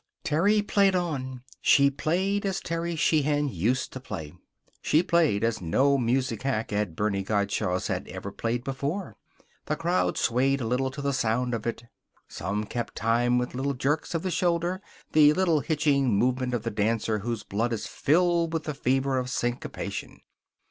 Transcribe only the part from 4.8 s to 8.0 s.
She played as no music hack at Bernie Gottschalk's